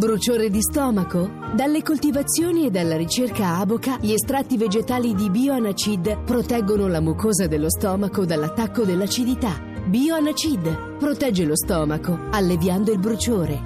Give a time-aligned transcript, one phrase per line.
[0.00, 1.30] Bruciore di stomaco?
[1.54, 7.68] Dalle coltivazioni e dalla ricerca Aboca, gli estratti vegetali di Bioanacid proteggono la mucosa dello
[7.68, 9.60] stomaco dall'attacco dell'acidità.
[9.84, 13.60] Bioanacid protegge lo stomaco, alleviando il bruciore.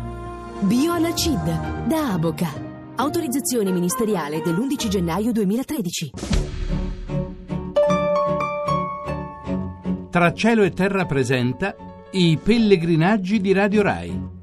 [0.58, 2.48] Bioanacid da Aboca.
[2.96, 6.10] Autorizzazione ministeriale dell'11 gennaio 2013.
[10.10, 11.76] Tra cielo e terra presenta
[12.10, 14.42] i pellegrinaggi di Radio Rai.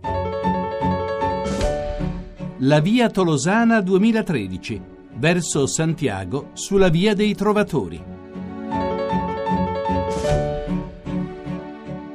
[2.63, 4.81] La via Tolosana 2013,
[5.15, 7.99] verso Santiago, sulla via dei Trovatori.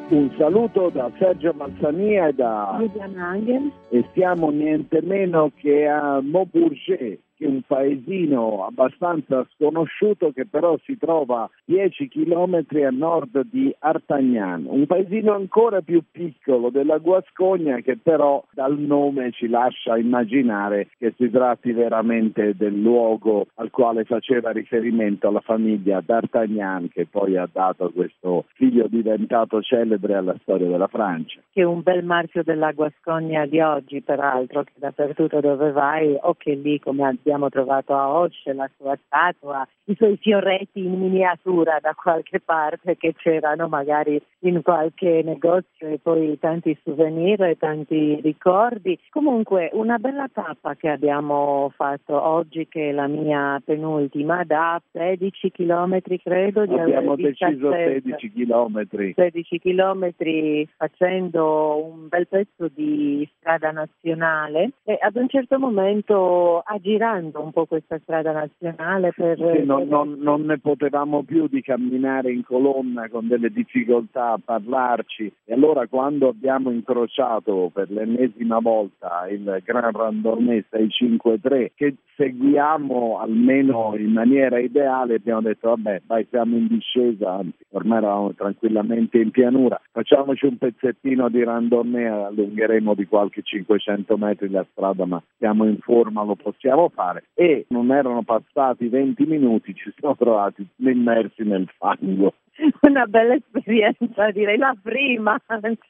[0.09, 3.73] Un saluto da Sergio Manzania e da Vivian Angel.
[3.89, 11.49] e siamo niente meno che a è un paesino abbastanza sconosciuto che però si trova
[11.65, 18.43] 10 chilometri a nord di Artagnan, un paesino ancora più piccolo della Guascogna che però
[18.53, 25.31] dal nome ci lascia immaginare che si tratti veramente del luogo al quale faceva riferimento
[25.31, 31.41] la famiglia d'Artagnan che poi ha dato questo figlio diventato celebre alla storia della Francia.
[31.51, 36.55] Che un bel marchio della Guascogna di oggi, peraltro, che dappertutto dove vai, o che
[36.55, 41.93] lì come abbiamo trovato a Osce, la sua statua, i suoi fioretti in miniatura da
[41.95, 48.97] qualche parte che c'erano magari in qualche negozio e poi tanti souvenir e tanti ricordi.
[49.11, 55.51] Comunque una bella tappa che abbiamo fatto oggi che è la mia penultima da 16
[55.51, 58.01] chilometri credo di Abbiamo deciso 17.
[58.03, 59.13] 16 chilometri.
[59.17, 67.16] 16 chilometri facendo un bel pezzo di strada nazionale e ad un certo momento aggirando
[67.19, 72.33] un po' questa strada nazionale per Sì, non, non- non ne potevamo più di camminare
[72.33, 75.33] in colonna con delle difficoltà a parlarci.
[75.45, 83.95] E allora quando abbiamo incrociato per l'ennesima volta il Gran Randonnée 653 che seguiamo almeno
[83.97, 87.41] in maniera ideale abbiamo detto vabbè dai siamo in discesa
[87.71, 89.81] ormai eravamo tranquillamente in pianura.
[89.93, 95.79] Facciamoci un pezzettino di randonnée allungheremo di qualche 500 metri la strada ma siamo in
[95.79, 101.69] forma lo possiamo fare e non erano passati 20 minuti ci siamo trovati immersi nel
[101.77, 102.35] fango.
[102.81, 105.39] Una bella esperienza, direi la prima,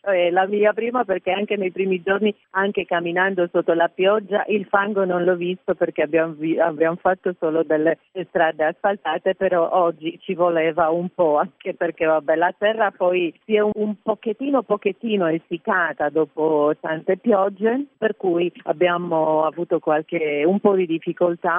[0.00, 4.66] cioè la mia prima perché anche nei primi giorni, anche camminando sotto la pioggia, il
[4.66, 7.98] fango non l'ho visto perché abbiamo, vi- abbiamo fatto solo delle
[8.28, 13.54] strade asfaltate, però oggi ci voleva un po', anche perché vabbè, la terra poi si
[13.54, 20.74] è un pochettino pochettino essiccata dopo tante piogge, per cui abbiamo avuto qualche, un po'
[20.74, 21.05] di difficoltà,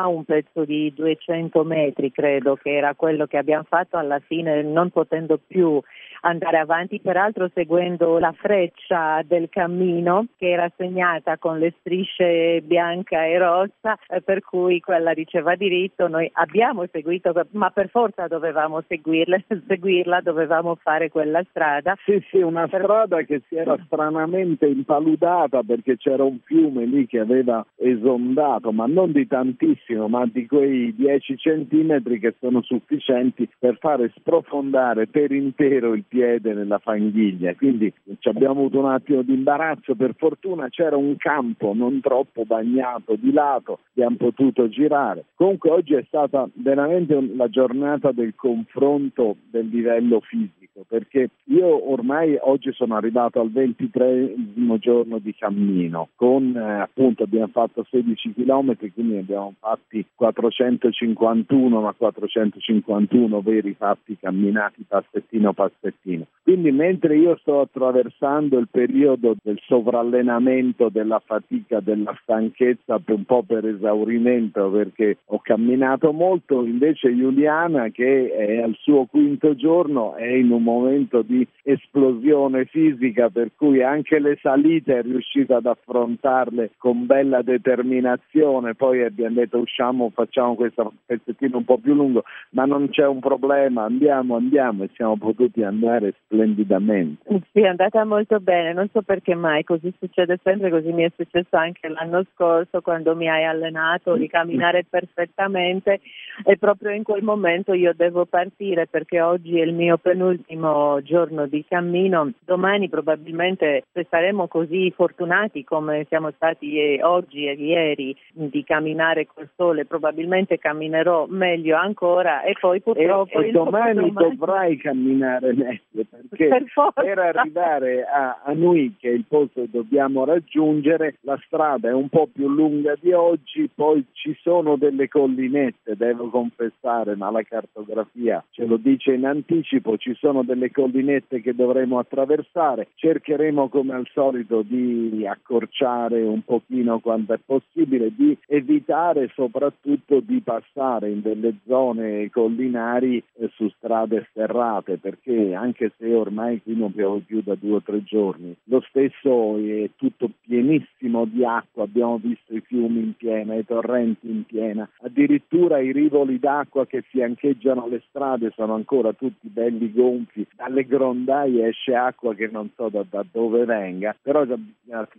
[0.08, 4.90] un pezzo di 200 metri credo che era quello che abbiamo fatto alla fine, non
[4.90, 5.82] potendo più
[6.22, 13.26] andare avanti, peraltro seguendo la freccia del cammino che era segnata con le strisce bianca
[13.26, 18.82] e rossa, eh, per cui quella diceva diritto, noi abbiamo seguito, ma per forza dovevamo
[18.88, 19.38] seguirla,
[19.68, 21.96] seguirla dovevamo fare quella strada.
[22.04, 27.20] Sì, sì, una strada che si era stranamente impaludata perché c'era un fiume lì che
[27.20, 33.78] aveva esondato, ma non di tantissimo, ma di quei 10 centimetri che sono sufficienti per
[33.80, 37.54] fare sprofondare per intero il piede nella fanghiglia.
[37.56, 42.46] Quindi ci abbiamo avuto un attimo di imbarazzo, per fortuna c'era un campo non troppo
[42.46, 45.26] bagnato di lato, abbiamo potuto girare.
[45.36, 52.38] Comunque oggi è stata veramente la giornata del confronto del livello fisico, perché io ormai
[52.40, 54.34] oggi sono arrivato al 23
[54.80, 61.94] giorno di cammino, con eh, appunto abbiamo fatto 16 chilometri, quindi abbiamo fatti 451, ma
[61.94, 66.26] 451 veri fatti camminati passettino passettino.
[66.44, 73.44] Quindi mentre io sto attraversando il periodo del sovrallenamento, della fatica, della stanchezza, un po'
[73.44, 80.28] per esaurimento perché ho camminato molto, invece Giuliana che è al suo quinto giorno è
[80.28, 86.72] in un momento di esplosione fisica per cui anche le salite è riuscita ad affrontarle
[86.78, 92.66] con bella determinazione, poi abbiamo detto usciamo, facciamo questo pezzettino un po' più lungo, ma
[92.66, 97.42] non c'è un problema, andiamo, andiamo e siamo potuti andare splendidamente.
[97.54, 101.12] Sì, è andata molto bene, non so perché mai, così succede sempre, così mi è
[101.16, 106.02] successo anche l'anno scorso quando mi hai allenato di camminare perfettamente
[106.44, 111.02] e proprio in quel momento io devo partire perché oggi è il mio penultimo l'ultimo
[111.02, 112.32] giorno di cammino.
[112.44, 119.50] Domani probabilmente se saremo così fortunati come siamo stati oggi e ieri di camminare col
[119.56, 123.40] sole, probabilmente camminerò meglio ancora e poi purtroppo...
[123.40, 129.10] E, e domani, domani, dovrai camminare meglio perché per, per arrivare a, a noi che
[129.10, 133.70] è il posto che dobbiamo raggiungere la strada è un po' più lunga di oggi,
[133.74, 139.98] poi ci sono delle collinette, devo confessare, ma la cartografia ce lo dice in anticipo,
[139.98, 147.00] ci sono delle collinette che dovremo attraversare, cercheremo come al solito di accorciare un pochino
[147.00, 154.28] quanto è possibile, di evitare soprattutto di passare in delle zone collinari eh, su strade
[154.32, 158.82] sterrate, perché anche se ormai qui non piove più da due o tre giorni, lo
[158.88, 164.46] stesso è tutto pienissimo di acqua, abbiamo visto i fiumi in piena, i torrenti in
[164.46, 170.86] piena, addirittura i rivoli d'acqua che fiancheggiano le strade sono ancora tutti belli gonfi, dalle
[170.86, 174.46] grondaie esce acqua che non so da, da dove venga, però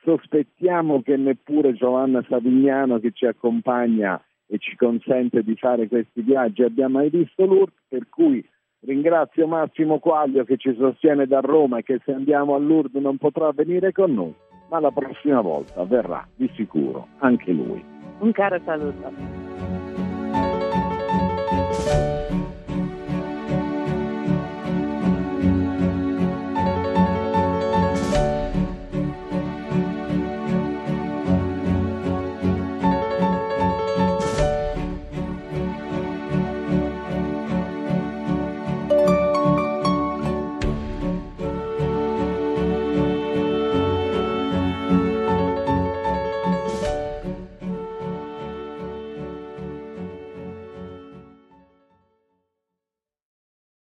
[0.03, 6.63] sospettiamo che neppure Giovanna Savignano che ci accompagna e ci consente di fare questi viaggi
[6.63, 8.45] abbia mai visto Lourdes, per cui
[8.81, 13.17] ringrazio Massimo Quaglio che ci sostiene da Roma e che se andiamo a Lourdes non
[13.17, 14.33] potrà venire con noi,
[14.69, 17.92] ma la prossima volta verrà di sicuro anche lui.
[18.23, 19.11] Un caro saludo.